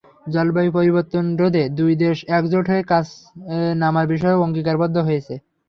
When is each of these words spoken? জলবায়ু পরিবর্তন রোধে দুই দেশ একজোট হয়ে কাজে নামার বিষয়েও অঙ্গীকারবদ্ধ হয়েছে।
জলবায়ু 0.33 0.69
পরিবর্তন 0.77 1.25
রোধে 1.39 1.63
দুই 1.77 1.93
দেশ 2.03 2.17
একজোট 2.37 2.65
হয়ে 2.71 2.83
কাজে 2.91 3.15
নামার 3.81 4.05
বিষয়েও 4.13 4.43
অঙ্গীকারবদ্ধ 4.45 4.95
হয়েছে। 5.07 5.33